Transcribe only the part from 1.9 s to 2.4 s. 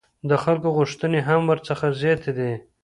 زیاتې